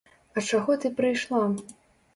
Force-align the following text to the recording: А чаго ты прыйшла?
А 0.37 0.43
чаго 0.53 0.79
ты 0.85 0.93
прыйшла? 1.03 1.45